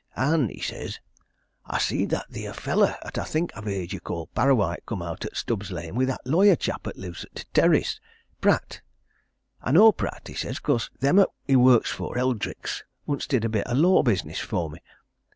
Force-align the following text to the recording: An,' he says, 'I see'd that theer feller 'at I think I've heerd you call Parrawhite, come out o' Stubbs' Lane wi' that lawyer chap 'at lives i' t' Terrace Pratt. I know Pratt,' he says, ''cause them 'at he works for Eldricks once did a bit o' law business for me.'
An,' 0.15 0.49
he 0.49 0.59
says, 0.61 0.99
'I 1.67 1.77
see'd 1.77 2.09
that 2.09 2.27
theer 2.31 2.53
feller 2.53 2.97
'at 3.05 3.19
I 3.19 3.23
think 3.23 3.51
I've 3.55 3.65
heerd 3.67 3.93
you 3.93 3.99
call 3.99 4.29
Parrawhite, 4.33 4.83
come 4.87 5.03
out 5.03 5.23
o' 5.27 5.29
Stubbs' 5.31 5.69
Lane 5.71 5.93
wi' 5.93 6.05
that 6.05 6.25
lawyer 6.25 6.55
chap 6.55 6.87
'at 6.87 6.97
lives 6.97 7.23
i' 7.23 7.29
t' 7.37 7.43
Terrace 7.53 7.99
Pratt. 8.41 8.81
I 9.61 9.71
know 9.73 9.91
Pratt,' 9.91 10.27
he 10.27 10.33
says, 10.33 10.57
''cause 10.59 10.89
them 11.01 11.19
'at 11.19 11.29
he 11.45 11.55
works 11.55 11.91
for 11.91 12.17
Eldricks 12.17 12.83
once 13.05 13.27
did 13.27 13.45
a 13.45 13.47
bit 13.49 13.69
o' 13.69 13.75
law 13.75 14.01
business 14.01 14.39
for 14.39 14.71
me.' 14.71 14.79